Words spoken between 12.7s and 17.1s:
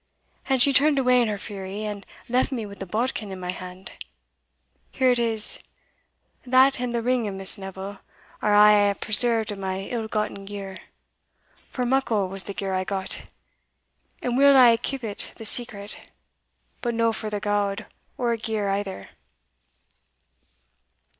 I got. And weel hae I keepit the secret, but